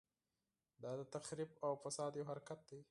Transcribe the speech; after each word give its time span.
دا 0.81 0.91
د 0.99 1.01
تخریب 1.13 1.49
او 1.65 1.71
فساد 1.83 2.11
یو 2.19 2.25
حرکت 2.31 2.59
دی. 2.69 2.79